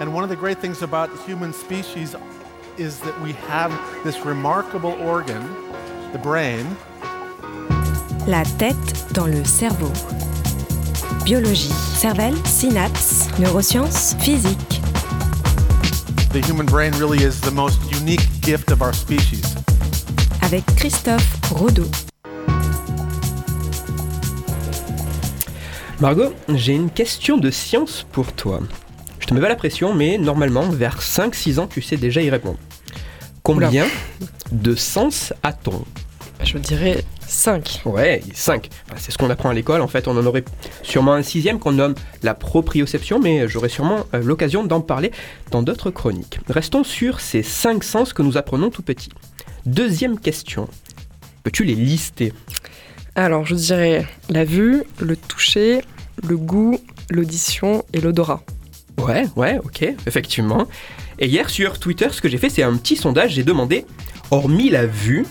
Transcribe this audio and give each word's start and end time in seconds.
And 0.00 0.14
one 0.14 0.24
of 0.24 0.30
the 0.30 0.36
great 0.36 0.58
things 0.58 0.80
about 0.82 1.10
human 1.26 1.52
species 1.52 2.16
is 2.78 2.98
that 3.00 3.20
we 3.20 3.32
have 3.48 3.70
this 4.02 4.24
remarkable 4.24 4.92
organ, 5.02 5.42
the 6.12 6.18
brain, 6.18 6.66
La 8.26 8.44
tête 8.44 9.12
dans 9.12 9.26
le 9.26 9.44
cerveau. 9.44 9.92
Biologie, 11.24 11.72
cervelle, 11.96 12.36
synapses, 12.46 13.28
neurosciences, 13.38 14.14
physique. 14.22 14.80
the 16.32 16.40
human 16.40 16.64
brain 16.64 16.92
really 16.92 17.22
is 17.24 17.40
the 17.40 17.50
most 17.50 17.78
unique 17.90 18.26
gift 18.40 18.70
of 18.70 18.80
our 18.82 18.92
species. 18.94 19.54
Avec 20.42 20.64
Christophe 20.76 21.26
Rodeau. 21.52 21.88
Margot, 26.00 26.32
j'ai 26.54 26.74
une 26.74 26.88
question 26.88 27.36
de 27.36 27.50
science 27.50 28.06
pour 28.12 28.32
toi. 28.32 28.60
Te 29.30 29.34
mets 29.36 29.40
pas 29.42 29.48
la 29.48 29.54
pression, 29.54 29.94
mais 29.94 30.18
normalement, 30.18 30.68
vers 30.70 31.00
5-6 31.00 31.60
ans, 31.60 31.68
tu 31.68 31.80
sais 31.82 31.96
déjà 31.96 32.20
y 32.20 32.30
répondre. 32.30 32.58
Combien 33.44 33.86
de 34.50 34.74
sens 34.74 35.32
a-t-on? 35.44 35.84
Je 36.42 36.58
dirais 36.58 37.04
5. 37.28 37.82
Ouais, 37.84 38.24
5. 38.34 38.68
C'est 38.96 39.12
ce 39.12 39.18
qu'on 39.18 39.30
apprend 39.30 39.50
à 39.50 39.54
l'école. 39.54 39.82
En 39.82 39.86
fait, 39.86 40.08
on 40.08 40.16
en 40.16 40.26
aurait 40.26 40.42
sûrement 40.82 41.12
un 41.12 41.22
sixième 41.22 41.60
qu'on 41.60 41.70
nomme 41.70 41.94
la 42.24 42.34
proprioception, 42.34 43.20
mais 43.20 43.46
j'aurai 43.46 43.68
sûrement 43.68 44.04
euh, 44.14 44.20
l'occasion 44.20 44.64
d'en 44.64 44.80
parler 44.80 45.12
dans 45.52 45.62
d'autres 45.62 45.92
chroniques. 45.92 46.40
Restons 46.48 46.82
sur 46.82 47.20
ces 47.20 47.44
5 47.44 47.84
sens 47.84 48.12
que 48.12 48.22
nous 48.22 48.36
apprenons 48.36 48.70
tout 48.70 48.82
petit. 48.82 49.10
Deuxième 49.64 50.18
question. 50.18 50.68
Peux-tu 51.44 51.62
les 51.62 51.76
lister? 51.76 52.32
Alors, 53.14 53.46
je 53.46 53.54
dirais 53.54 54.08
la 54.28 54.44
vue, 54.44 54.82
le 54.98 55.16
toucher, 55.16 55.82
le 56.28 56.36
goût, 56.36 56.80
l'audition 57.10 57.84
et 57.92 58.00
l'odorat. 58.00 58.42
Ouais, 58.98 59.26
ouais, 59.36 59.58
ok, 59.64 59.82
effectivement. 60.06 60.66
Et 61.18 61.26
hier 61.26 61.50
sur 61.50 61.78
Twitter, 61.78 62.08
ce 62.10 62.20
que 62.20 62.28
j'ai 62.28 62.38
fait, 62.38 62.48
c'est 62.48 62.62
un 62.62 62.76
petit 62.76 62.96
sondage. 62.96 63.32
J'ai 63.32 63.42
demandé, 63.44 63.84
hormis 64.30 64.70
la 64.70 64.86
vue, 64.86 65.26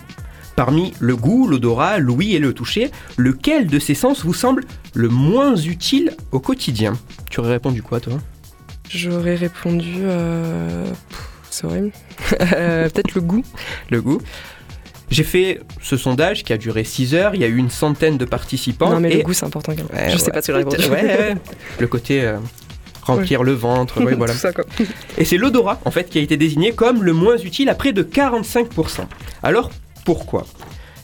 parmi 0.55 0.93
le 0.99 1.15
goût, 1.15 1.47
l'odorat, 1.47 1.97
l'ouïe 1.99 2.35
et 2.35 2.39
le 2.39 2.53
toucher, 2.53 2.91
lequel 3.17 3.67
de 3.67 3.79
ces 3.79 3.95
sens 3.95 4.23
vous 4.23 4.33
semble 4.33 4.63
le 4.93 5.09
moins 5.09 5.55
utile 5.55 6.11
au 6.31 6.39
quotidien? 6.39 6.93
Tu 7.29 7.39
aurais 7.39 7.51
répondu 7.53 7.81
quoi, 7.81 7.99
toi? 7.99 8.13
J'aurais 8.89 9.35
répondu. 9.35 9.95
euh, 9.99 10.85
C'est 11.49 11.65
horrible. 11.65 11.91
Euh, 12.55 12.87
Peut-être 12.89 13.15
le 13.15 13.21
goût. 13.21 13.43
Le 13.89 14.01
goût. 14.01 14.21
J'ai 15.09 15.23
fait 15.23 15.59
ce 15.81 15.97
sondage 15.97 16.43
qui 16.43 16.53
a 16.53 16.57
duré 16.57 16.83
6 16.83 17.15
heures. 17.15 17.33
Il 17.33 17.41
y 17.41 17.43
a 17.43 17.47
eu 17.47 17.55
une 17.57 17.71
centaine 17.71 18.17
de 18.19 18.25
participants. 18.25 18.91
non, 18.91 18.99
mais 18.99 19.11
et- 19.11 19.17
le 19.17 19.23
goût, 19.23 19.33
c'est 19.33 19.45
important 19.45 19.73
quand 19.75 19.91
même. 19.91 20.05
Ouais, 20.05 20.11
je 20.11 20.17
sais 20.17 20.25
ouais. 20.25 20.31
pas 20.33 20.41
si 20.43 20.51
j'aurais 20.51 20.63
répondu. 20.63 20.83
Ouais, 20.89 21.03
ouais. 21.03 21.35
Le 21.79 21.87
côté 21.87 22.21
euh, 22.21 22.37
remplir 23.09 23.43
le 23.43 23.53
ventre, 23.53 24.03
ouais, 24.03 24.13
voilà. 24.17 24.33
Ça. 24.33 24.51
Et 25.17 25.25
c'est 25.25 25.37
l'odorat, 25.37 25.79
en 25.85 25.91
fait, 25.91 26.09
qui 26.09 26.19
a 26.19 26.21
été 26.21 26.37
désigné 26.37 26.73
comme 26.73 27.03
le 27.03 27.13
moins 27.13 27.37
utile 27.37 27.69
à 27.69 27.75
près 27.75 27.93
de 27.93 28.03
45%. 28.03 29.01
Alors, 29.43 29.71
pourquoi? 30.05 30.45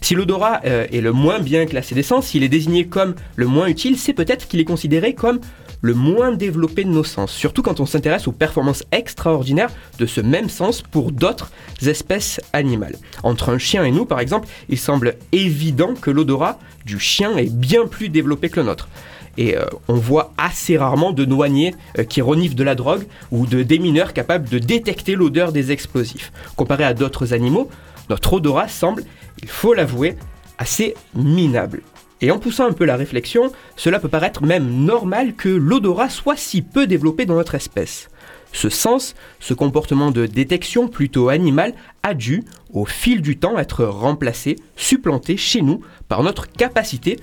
Si 0.02 0.14
l'odorat 0.14 0.62
euh, 0.66 0.86
est 0.92 1.02
le 1.02 1.12
moins 1.12 1.40
bien 1.40 1.66
classé 1.66 1.96
des 1.96 2.04
sens, 2.04 2.28
s'il 2.28 2.44
est 2.44 2.50
désigné 2.50 2.86
comme 2.86 3.16
le 3.36 3.48
moins 3.48 3.68
utile, 3.68 3.98
c'est 3.98 4.14
peut-être 4.14 4.48
qu'il 4.48 4.60
est 4.60 4.66
considéré 4.66 5.16
comme 5.16 5.40
le 5.82 5.94
moins 5.94 6.32
développé 6.32 6.84
de 6.84 6.90
nos 6.90 7.04
sens, 7.04 7.32
surtout 7.32 7.62
quand 7.62 7.80
on 7.80 7.86
s'intéresse 7.86 8.28
aux 8.28 8.32
performances 8.32 8.84
extraordinaires 8.92 9.72
de 10.00 10.06
ce 10.06 10.22
même 10.22 10.50
sens 10.50 10.82
pour 10.82 11.12
d'autres 11.12 11.52
espèces 11.86 12.42
animales. 12.54 12.96
Entre 13.24 13.50
un 13.50 13.58
chien 13.58 13.84
et 13.84 13.92
nous, 13.92 14.06
par 14.06 14.20
exemple, 14.20 14.48
il 14.70 14.78
semble 14.78 15.16
évident 15.32 15.94
que 15.94 16.12
l'odorat 16.12 16.60
du 16.86 17.00
chien 17.00 17.38
est 17.38 17.52
bien 17.52 17.88
plus 17.88 18.10
développé 18.10 18.50
que 18.50 18.60
le 18.60 18.66
nôtre. 18.66 18.90
Et 19.38 19.58
euh, 19.58 19.66
on 19.88 19.96
voit 19.96 20.34
assez 20.38 20.78
rarement 20.78 21.12
de 21.12 21.26
douaniers 21.26 21.76
euh, 21.98 22.04
qui 22.04 22.22
reniflent 22.22 22.56
de 22.56 22.64
la 22.64 22.76
drogue 22.76 23.06
ou 23.32 23.46
de 23.46 23.64
démineurs 23.64 24.14
capables 24.14 24.50
de 24.50 24.60
détecter 24.60 25.16
l'odeur 25.16 25.52
des 25.52 25.72
explosifs. 25.72 26.32
Comparé 26.56 26.84
à 26.84 26.94
d'autres 26.94 27.34
animaux, 27.34 27.70
notre 28.10 28.34
odorat 28.34 28.68
semble, 28.68 29.04
il 29.42 29.50
faut 29.50 29.74
l'avouer, 29.74 30.16
assez 30.58 30.96
minable. 31.14 31.82
Et 32.22 32.32
en 32.32 32.40
poussant 32.40 32.66
un 32.66 32.72
peu 32.72 32.86
la 32.86 32.96
réflexion, 32.96 33.52
cela 33.76 34.00
peut 34.00 34.08
paraître 34.08 34.44
même 34.44 34.86
normal 34.86 35.34
que 35.34 35.50
l'odorat 35.50 36.10
soit 36.10 36.38
si 36.38 36.62
peu 36.62 36.88
développé 36.88 37.26
dans 37.26 37.36
notre 37.36 37.56
espèce. 37.56 38.10
Ce 38.54 38.70
sens, 38.70 39.16
ce 39.42 39.54
comportement 39.54 40.12
de 40.12 40.26
détection 40.26 40.88
plutôt 40.88 41.28
animal, 41.28 41.74
a 42.04 42.14
dû, 42.14 42.44
au 42.72 42.86
fil 42.86 43.22
du 43.22 43.38
temps, 43.38 43.60
être 43.60 43.84
remplacé, 43.84 44.56
supplanté 44.78 45.36
chez 45.36 45.62
nous 45.62 45.82
par 46.08 46.24
notre 46.24 46.50
capacité 46.50 47.20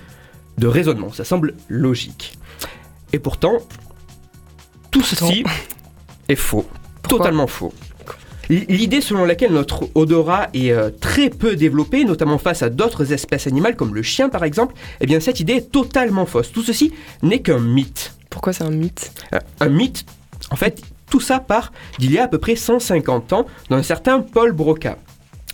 de 0.57 0.67
raisonnement. 0.67 1.11
Ça 1.11 1.23
semble 1.23 1.53
logique. 1.69 2.37
Et 3.11 3.19
pourtant, 3.19 3.59
tout 4.91 5.01
ceci 5.01 5.43
est 6.29 6.35
faux. 6.35 6.65
Pourquoi 7.01 7.19
Totalement 7.19 7.47
faux. 7.47 7.73
L'idée 8.49 8.99
selon 8.99 9.25
laquelle 9.25 9.53
notre 9.53 9.89
odorat 9.95 10.49
est 10.53 10.71
euh, 10.71 10.89
très 10.89 11.29
peu 11.29 11.55
développé, 11.55 12.03
notamment 12.03 12.37
face 12.37 12.61
à 12.61 12.69
d'autres 12.69 13.13
espèces 13.13 13.47
animales 13.47 13.75
comme 13.75 13.95
le 13.95 14.03
chien 14.03 14.27
par 14.29 14.43
exemple, 14.43 14.75
eh 14.99 15.05
bien 15.05 15.19
cette 15.19 15.39
idée 15.39 15.53
est 15.53 15.71
totalement 15.71 16.25
fausse. 16.25 16.51
Tout 16.51 16.61
ceci 16.61 16.93
n'est 17.21 17.41
qu'un 17.41 17.59
mythe. 17.59 18.13
Pourquoi 18.29 18.51
c'est 18.51 18.65
un 18.65 18.71
mythe? 18.71 19.13
Euh, 19.33 19.39
un 19.61 19.69
mythe, 19.69 20.05
en 20.51 20.55
fait, 20.57 20.81
tout 21.09 21.21
ça 21.21 21.39
part 21.39 21.71
d'il 21.99 22.11
y 22.11 22.19
a 22.19 22.23
à 22.23 22.27
peu 22.27 22.37
près 22.37 22.55
150 22.55 23.33
ans 23.33 23.45
d'un 23.69 23.83
certain 23.83 24.19
Paul 24.19 24.51
Broca. 24.51 24.97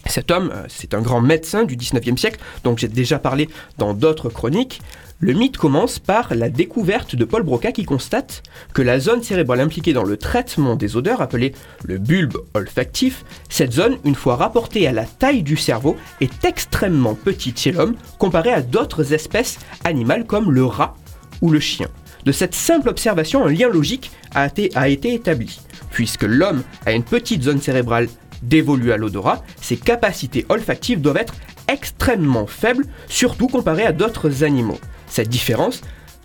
Cet 0.10 0.32
homme, 0.32 0.52
euh, 0.52 0.64
c'est 0.68 0.96
un 0.96 1.02
grand 1.02 1.22
médecin 1.22 1.64
du 1.64 1.78
19e 1.78 2.18
siècle, 2.18 2.40
donc 2.64 2.80
j'ai 2.80 2.88
déjà 2.88 3.20
parlé 3.20 3.48
dans 3.78 3.94
d'autres 3.94 4.30
chroniques. 4.30 4.82
Le 5.20 5.34
mythe 5.34 5.58
commence 5.58 6.00
par 6.00 6.34
la 6.34 6.50
découverte 6.50 7.16
de 7.16 7.26
Paul 7.26 7.44
Broca 7.44 7.72
qui 7.72 7.86
constate 7.86 8.42
que 8.74 8.82
la 8.82 9.00
zone 9.00 9.22
cérébrale 9.22 9.60
impliquée 9.60 9.94
dans 9.94 10.04
le 10.04 10.18
traitement 10.18 10.76
des 10.76 10.98
odeurs, 10.98 11.22
appelée 11.22 11.54
le 11.84 12.00
bulbe 12.00 12.38
olfactif, 12.56 13.24
cette 13.50 13.74
zone, 13.74 13.98
une 14.04 14.16
fois 14.16 14.36
rapportée 14.36 14.88
à 14.88 14.94
la 14.94 15.06
taille 15.06 15.44
du 15.44 15.58
cerveau, 15.58 15.96
est 16.22 16.44
extrêmement 16.44 17.14
petite 17.14 17.60
chez 17.60 17.72
l'homme 17.72 17.96
comparée 18.18 18.54
à 18.54 18.64
d'autres 18.64 19.14
espèces 19.14 19.60
animales 19.84 20.26
comme 20.26 20.52
le 20.52 20.66
rat 20.66 20.96
ou 21.42 21.52
le 21.52 21.60
chien. 21.60 21.88
De 22.26 22.32
cette 22.32 22.56
simple 22.56 22.90
observation, 22.90 23.46
un 23.46 23.52
lien 23.52 23.70
logique 23.70 24.12
a 24.34 24.48
été 24.90 25.14
établi. 25.14 25.60
Puisque 25.92 26.24
l'homme 26.24 26.64
a 26.86 26.94
une 26.94 27.04
petite 27.04 27.44
zone 27.44 27.62
cérébrale 27.62 28.08
dévolue 28.42 28.92
à 28.92 28.98
l'odorat, 28.98 29.44
ses 29.62 29.78
capacités 29.78 30.46
olfactives 30.50 31.02
doivent 31.02 31.18
être 31.18 31.36
extrêmement 31.68 32.48
faibles, 32.48 32.86
surtout 33.08 33.48
comparées 33.48 33.86
à 33.86 33.92
d'autres 33.92 34.44
animaux. 34.44 34.80
Cette 35.08 35.30
différence, 35.30 35.82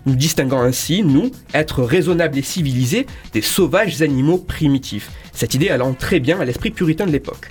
nous 0.06 0.14
distinguant 0.14 0.60
ainsi, 0.60 1.02
nous, 1.02 1.30
êtres 1.52 1.82
raisonnables 1.82 2.38
et 2.38 2.42
civilisés, 2.42 3.06
des 3.32 3.42
sauvages 3.42 4.02
animaux 4.02 4.38
primitifs. 4.38 5.10
Cette 5.32 5.54
idée 5.54 5.70
allant 5.70 5.94
très 5.94 6.20
bien 6.20 6.40
à 6.40 6.44
l'esprit 6.44 6.70
puritain 6.70 7.06
de 7.06 7.12
l'époque. 7.12 7.48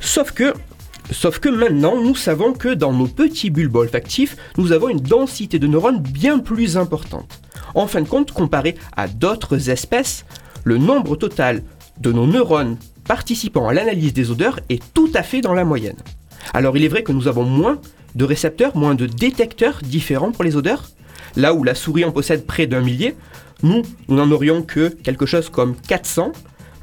Sauf 0.00 0.32
que 0.32 0.54
Sauf 1.12 1.40
que 1.40 1.48
maintenant, 1.48 2.00
nous 2.00 2.14
savons 2.14 2.52
que 2.52 2.68
dans 2.68 2.92
nos 2.92 3.08
petits 3.08 3.50
bulbes 3.50 3.74
olfactifs, 3.74 4.36
nous 4.56 4.70
avons 4.70 4.88
une 4.88 5.00
densité 5.00 5.58
de 5.58 5.66
neurones 5.66 6.00
bien 6.00 6.38
plus 6.38 6.76
importante. 6.76 7.40
En 7.74 7.88
fin 7.88 8.00
de 8.00 8.08
compte, 8.08 8.30
comparé 8.30 8.76
à 8.96 9.08
d'autres 9.08 9.70
espèces, 9.70 10.24
le 10.62 10.78
nombre 10.78 11.16
total 11.16 11.64
de 11.98 12.12
nos 12.12 12.28
neurones 12.28 12.76
participant 13.10 13.66
à 13.66 13.74
l'analyse 13.74 14.12
des 14.12 14.30
odeurs 14.30 14.60
est 14.68 14.80
tout 14.94 15.10
à 15.14 15.24
fait 15.24 15.40
dans 15.40 15.52
la 15.52 15.64
moyenne. 15.64 15.96
Alors 16.54 16.76
il 16.76 16.84
est 16.84 16.88
vrai 16.88 17.02
que 17.02 17.10
nous 17.10 17.26
avons 17.26 17.42
moins 17.42 17.80
de 18.14 18.24
récepteurs, 18.24 18.76
moins 18.76 18.94
de 18.94 19.06
détecteurs 19.06 19.80
différents 19.82 20.30
pour 20.30 20.44
les 20.44 20.54
odeurs. 20.54 20.84
Là 21.34 21.52
où 21.52 21.64
la 21.64 21.74
souris 21.74 22.04
en 22.04 22.12
possède 22.12 22.46
près 22.46 22.68
d'un 22.68 22.82
millier, 22.82 23.16
nous, 23.64 23.82
nous 24.06 24.14
n'en 24.14 24.30
aurions 24.30 24.62
que 24.62 24.90
quelque 24.90 25.26
chose 25.26 25.48
comme 25.48 25.74
400, 25.74 26.30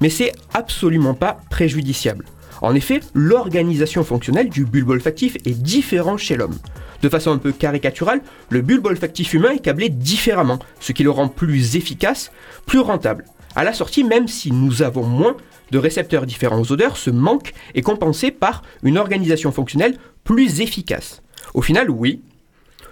mais 0.01 0.09
c'est 0.09 0.33
absolument 0.53 1.13
pas 1.13 1.37
préjudiciable. 1.49 2.25
En 2.61 2.75
effet, 2.75 2.99
l'organisation 3.13 4.03
fonctionnelle 4.03 4.49
du 4.49 4.65
bulbe 4.65 4.89
olfactif 4.89 5.37
est 5.45 5.57
différente 5.57 6.19
chez 6.19 6.35
l'homme. 6.35 6.59
De 7.03 7.07
façon 7.07 7.31
un 7.31 7.37
peu 7.37 7.53
caricaturale, 7.53 8.19
le 8.49 8.59
bulbe 8.61 8.87
olfactif 8.87 9.33
humain 9.33 9.51
est 9.51 9.59
câblé 9.59 9.87
différemment, 9.87 10.59
ce 10.81 10.91
qui 10.91 11.03
le 11.03 11.09
rend 11.09 11.29
plus 11.29 11.77
efficace, 11.77 12.33
plus 12.65 12.79
rentable. 12.79 13.23
À 13.57 13.63
la 13.63 13.73
sortie, 13.73 14.03
même 14.03 14.27
si 14.27 14.51
nous 14.51 14.83
avons 14.83 15.01
moins 15.01 15.35
de 15.71 15.79
récepteurs 15.79 16.27
différents 16.27 16.61
aux 16.61 16.71
odeurs, 16.71 16.95
ce 16.95 17.09
manque 17.09 17.53
est 17.73 17.81
compensé 17.81 18.29
par 18.29 18.61
une 18.83 18.99
organisation 18.99 19.51
fonctionnelle 19.51 19.97
plus 20.23 20.61
efficace. 20.61 21.23
Au 21.55 21.63
final, 21.63 21.89
oui, 21.89 22.21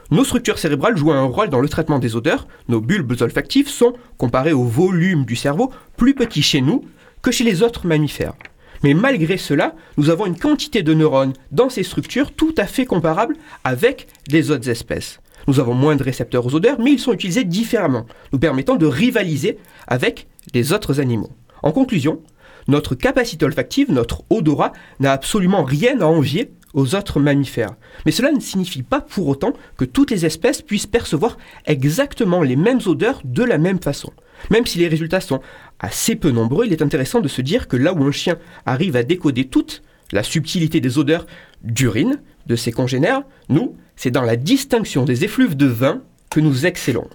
nos 0.10 0.24
structures 0.24 0.58
cérébrales 0.58 0.98
jouent 0.98 1.12
un 1.12 1.26
rôle 1.26 1.50
dans 1.50 1.60
le 1.60 1.70
traitement 1.70 2.00
des 2.00 2.16
odeurs. 2.16 2.48
Nos 2.68 2.82
bulbes 2.82 3.22
olfactifs 3.22 3.70
sont, 3.70 3.94
comparés 4.18 4.54
au 4.54 4.64
volume 4.64 5.24
du 5.26 5.36
cerveau, 5.36 5.72
plus 5.98 6.16
petits 6.16 6.42
chez 6.42 6.62
nous 6.62 6.84
que 7.22 7.30
chez 7.30 7.44
les 7.44 7.62
autres 7.62 7.86
mammifères. 7.86 8.34
Mais 8.82 8.96
malgré 8.96 9.38
cela, 9.38 9.76
nous 9.98 10.10
avons 10.10 10.26
une 10.26 10.40
quantité 10.40 10.82
de 10.82 10.96
neurones 10.96 11.34
dans 11.52 11.70
ces 11.70 11.84
structures 11.84 12.32
tout 12.32 12.56
à 12.58 12.66
fait 12.66 12.88
comparable 12.88 13.36
avec 13.64 14.08
les 14.30 14.50
autres 14.50 14.68
espèces. 14.68 15.20
Nous 15.48 15.60
avons 15.60 15.76
moins 15.76 15.96
de 15.96 16.04
récepteurs 16.04 16.44
aux 16.44 16.56
odeurs, 16.56 16.80
mais 16.80 16.92
ils 16.92 17.00
sont 17.00 17.14
utilisés 17.14 17.44
différemment, 17.44 18.08
nous 18.34 18.40
permettant 18.40 18.78
de 18.78 18.88
rivaliser 18.88 19.60
avec 19.88 20.28
les 20.54 20.74
autres 20.74 21.00
animaux. 21.00 21.32
En 21.64 21.72
conclusion, 21.72 22.22
notre 22.68 22.96
capacité 22.96 23.46
olfactive, 23.46 23.92
notre 23.92 24.24
odorat, 24.30 24.74
n'a 25.00 25.12
absolument 25.12 25.64
rien 25.64 26.02
à 26.02 26.06
envier 26.06 26.52
aux 26.74 26.96
autres 26.96 27.20
mammifères. 27.20 27.76
Mais 28.06 28.12
cela 28.12 28.32
ne 28.32 28.40
signifie 28.40 28.84
pas 28.84 29.02
pour 29.02 29.28
autant 29.28 29.54
que 29.78 29.86
toutes 29.86 30.12
les 30.12 30.26
espèces 30.26 30.62
puissent 30.62 30.88
percevoir 30.88 31.38
exactement 31.66 32.42
les 32.42 32.56
mêmes 32.56 32.82
odeurs 32.86 33.22
de 33.24 33.44
la 33.44 33.58
même 33.58 33.80
façon. 33.80 34.12
Même 34.52 34.66
si 34.66 34.78
les 34.78 34.90
résultats 34.90 35.22
sont 35.22 35.40
assez 35.80 36.16
peu 36.16 36.32
nombreux, 36.32 36.66
il 36.66 36.74
est 36.74 36.82
intéressant 36.82 37.22
de 37.22 37.28
se 37.28 37.42
dire 37.42 37.68
que 37.68 37.78
là 37.78 37.94
où 37.94 38.04
un 38.04 38.12
chien 38.12 38.38
arrive 38.66 38.96
à 38.96 39.04
décoder 39.04 39.46
toute 39.46 39.82
la 40.12 40.24
subtilité 40.24 40.82
des 40.82 40.98
odeurs 40.98 41.26
d'urine 41.64 42.22
de 42.46 42.56
ses 42.56 42.72
congénères, 42.72 43.24
nous, 43.50 43.76
c'est 43.96 44.12
dans 44.12 44.22
la 44.22 44.36
distinction 44.36 45.06
des 45.06 45.24
effluves 45.24 45.56
de 45.56 45.66
vin 45.66 46.02
que 46.30 46.42
nous 46.42 46.66
excellons. 46.66 47.10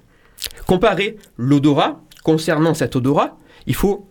Comparer 0.66 1.18
l'odorat, 1.36 2.02
concernant 2.22 2.74
cet 2.74 2.96
odorat, 2.96 3.36
il 3.66 3.74
faut 3.74 4.08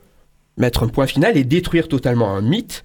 mettre 0.57 0.83
un 0.83 0.87
point 0.87 1.07
final 1.07 1.37
et 1.37 1.43
détruire 1.43 1.87
totalement 1.87 2.35
un 2.35 2.41
mythe. 2.41 2.83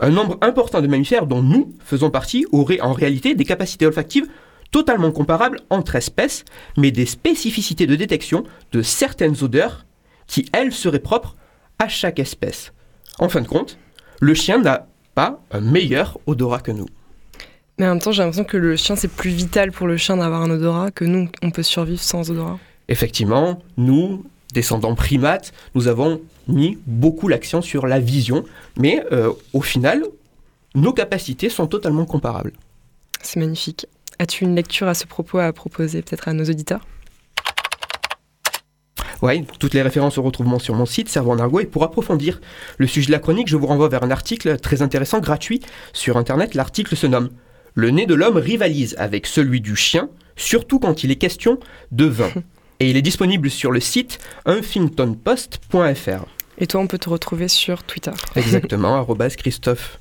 Un 0.00 0.10
nombre 0.10 0.38
important 0.40 0.80
de 0.80 0.86
mammifères 0.86 1.26
dont 1.26 1.42
nous 1.42 1.74
faisons 1.84 2.10
partie 2.10 2.46
auraient 2.52 2.80
en 2.80 2.92
réalité 2.92 3.34
des 3.34 3.44
capacités 3.44 3.86
olfactives 3.86 4.28
totalement 4.70 5.12
comparables 5.12 5.60
entre 5.70 5.96
espèces, 5.96 6.44
mais 6.76 6.90
des 6.90 7.06
spécificités 7.06 7.86
de 7.86 7.94
détection 7.94 8.44
de 8.72 8.82
certaines 8.82 9.42
odeurs 9.42 9.84
qui, 10.26 10.46
elles, 10.52 10.72
seraient 10.72 10.98
propres 10.98 11.36
à 11.78 11.88
chaque 11.88 12.18
espèce. 12.18 12.72
En 13.18 13.28
fin 13.28 13.42
de 13.42 13.48
compte, 13.48 13.78
le 14.20 14.34
chien 14.34 14.58
n'a 14.58 14.86
pas 15.14 15.42
un 15.50 15.60
meilleur 15.60 16.18
odorat 16.26 16.60
que 16.60 16.72
nous. 16.72 16.86
Mais 17.78 17.86
en 17.86 17.90
même 17.90 18.00
temps, 18.00 18.12
j'ai 18.12 18.22
l'impression 18.22 18.44
que 18.44 18.56
le 18.56 18.76
chien, 18.76 18.96
c'est 18.96 19.08
plus 19.10 19.30
vital 19.30 19.72
pour 19.72 19.86
le 19.86 19.96
chien 19.96 20.16
d'avoir 20.16 20.42
un 20.42 20.50
odorat 20.50 20.90
que 20.90 21.04
nous, 21.04 21.28
on 21.42 21.50
peut 21.50 21.62
survivre 21.62 22.00
sans 22.00 22.30
odorat. 22.30 22.58
Effectivement, 22.88 23.58
nous, 23.76 24.24
descendants 24.52 24.94
primates, 24.94 25.52
nous 25.74 25.88
avons 25.88 26.20
mis 26.48 26.78
beaucoup 26.86 27.28
l'accent 27.28 27.62
sur 27.62 27.86
la 27.86 28.00
vision, 28.00 28.44
mais 28.76 29.04
euh, 29.12 29.32
au 29.52 29.60
final, 29.60 30.04
nos 30.74 30.92
capacités 30.92 31.48
sont 31.48 31.66
totalement 31.66 32.04
comparables. 32.04 32.52
C'est 33.22 33.40
magnifique. 33.40 33.86
As-tu 34.18 34.44
une 34.44 34.54
lecture 34.54 34.88
à 34.88 34.94
ce 34.94 35.06
propos 35.06 35.38
à 35.38 35.52
proposer 35.52 36.02
peut-être 36.02 36.28
à 36.28 36.32
nos 36.32 36.44
auditeurs? 36.44 36.86
Oui, 39.22 39.44
toutes 39.60 39.74
les 39.74 39.82
références 39.82 40.16
se 40.16 40.20
retrouvent 40.20 40.60
sur 40.60 40.74
mon 40.74 40.84
site 40.84 41.08
Cerveau 41.08 41.30
en 41.30 41.38
Argot 41.38 41.60
et 41.60 41.66
pour 41.66 41.84
approfondir 41.84 42.40
le 42.78 42.88
sujet 42.88 43.06
de 43.06 43.12
la 43.12 43.20
chronique, 43.20 43.46
je 43.46 43.56
vous 43.56 43.68
renvoie 43.68 43.88
vers 43.88 44.02
un 44.02 44.10
article 44.10 44.58
très 44.58 44.82
intéressant, 44.82 45.20
gratuit, 45.20 45.60
sur 45.92 46.16
Internet. 46.16 46.54
L'article 46.54 46.96
se 46.96 47.06
nomme 47.06 47.30
Le 47.74 47.90
nez 47.90 48.06
de 48.06 48.14
l'homme 48.14 48.36
rivalise 48.36 48.96
avec 48.98 49.28
celui 49.28 49.60
du 49.60 49.76
chien, 49.76 50.08
surtout 50.34 50.80
quand 50.80 51.04
il 51.04 51.12
est 51.12 51.16
question 51.16 51.60
de 51.92 52.06
vin. 52.06 52.30
et 52.82 52.90
il 52.90 52.96
est 52.96 53.02
disponible 53.02 53.48
sur 53.48 53.70
le 53.70 53.78
site 53.78 54.18
huffingtonpost.fr. 54.44 56.26
Et 56.58 56.66
toi, 56.66 56.80
on 56.80 56.88
peut 56.88 56.98
te 56.98 57.08
retrouver 57.08 57.46
sur 57.46 57.84
Twitter. 57.84 58.10
Exactement, 58.36 58.96
arrobas 58.96 59.36
Christophe 59.36 59.98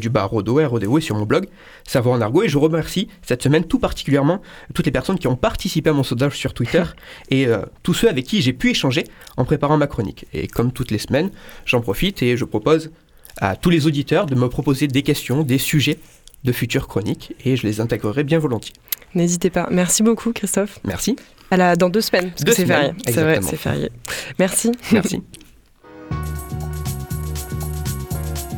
du 0.00 0.08
bas 0.08 0.24
Rodo, 0.24 0.66
RODO, 0.66 0.98
et 0.98 1.00
sur 1.00 1.16
mon 1.16 1.26
blog 1.26 1.48
Savoir 1.86 2.16
en 2.16 2.20
argot. 2.20 2.44
Et 2.44 2.48
je 2.48 2.56
remercie 2.56 3.08
cette 3.22 3.42
semaine 3.42 3.64
tout 3.64 3.80
particulièrement 3.80 4.40
toutes 4.72 4.86
les 4.86 4.92
personnes 4.92 5.18
qui 5.18 5.26
ont 5.26 5.36
participé 5.36 5.90
à 5.90 5.92
mon 5.92 6.04
sondage 6.04 6.38
sur 6.38 6.54
Twitter 6.54 6.84
et 7.30 7.48
euh, 7.48 7.58
tous 7.82 7.92
ceux 7.92 8.08
avec 8.08 8.24
qui 8.24 8.40
j'ai 8.40 8.52
pu 8.52 8.70
échanger 8.70 9.04
en 9.36 9.44
préparant 9.44 9.76
ma 9.76 9.88
chronique. 9.88 10.26
Et 10.32 10.46
comme 10.46 10.72
toutes 10.72 10.92
les 10.92 10.98
semaines, 10.98 11.30
j'en 11.66 11.80
profite 11.80 12.22
et 12.22 12.36
je 12.36 12.44
propose 12.44 12.92
à 13.38 13.56
tous 13.56 13.68
les 13.68 13.86
auditeurs 13.86 14.26
de 14.26 14.36
me 14.36 14.48
proposer 14.48 14.86
des 14.86 15.02
questions, 15.02 15.42
des 15.42 15.58
sujets 15.58 15.98
de 16.44 16.52
futures 16.52 16.86
chroniques 16.86 17.34
et 17.44 17.56
je 17.56 17.66
les 17.66 17.80
intégrerai 17.80 18.22
bien 18.24 18.38
volontiers. 18.38 18.74
N'hésitez 19.14 19.50
pas. 19.50 19.68
Merci 19.70 20.02
beaucoup, 20.02 20.32
Christophe. 20.32 20.78
Merci. 20.84 21.16
À 21.50 21.56
la, 21.56 21.76
dans 21.76 21.88
deux 21.88 22.00
semaines, 22.00 22.30
parce 22.30 22.44
que 22.44 22.52
c'est 22.52 22.66
férié. 22.66 22.92
C'est 23.06 23.22
vrai, 23.22 23.40
c'est 23.42 23.56
férié. 23.56 23.90
Merci. 24.38 24.72
Merci. 24.92 25.22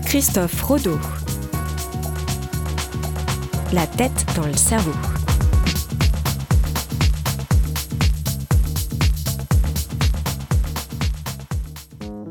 Christophe 0.06 0.62
Rodeau. 0.62 0.98
La 3.72 3.86
tête 3.86 4.24
dans 4.36 4.46
le 4.46 4.56
cerveau. 4.56 4.92